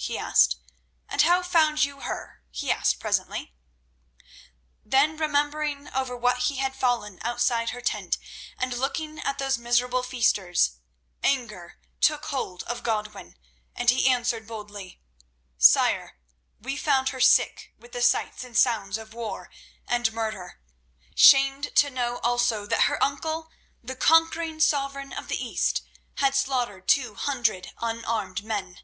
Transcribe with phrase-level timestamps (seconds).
[0.00, 0.60] he asked;
[1.08, 3.52] "and how found you her?" he asked presently.
[4.84, 8.16] Then, remembering over what he had fallen outside her tent,
[8.60, 10.76] and looking at those miserable feasters,
[11.24, 13.36] anger took hold of Godwin,
[13.74, 15.00] and he answered boldly:
[15.56, 16.16] "Sire,
[16.60, 19.50] we found her sick with the sights and sounds of war
[19.88, 20.60] and murder;
[21.16, 23.50] shamed to know also that her uncle,
[23.82, 25.82] the conquering sovereign of the East,
[26.18, 28.78] had slaughtered two hundred unarmed men."